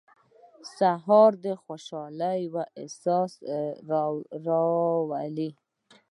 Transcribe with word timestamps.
سهار 0.77 1.31
د 1.43 1.45
خوشحالۍ 1.63 2.41
احساس 2.81 3.31
راولي. 4.63 5.49